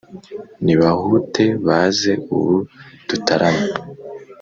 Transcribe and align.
Nibahute 0.63 1.45
baze 1.65 2.11
ubu 2.35 2.55
dutarame 3.07 3.67